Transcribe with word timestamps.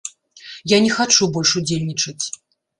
Я 0.75 0.79
не 0.87 0.89
хачу 0.95 1.29
больш 1.37 1.53
удзельнічаць. 1.63 2.25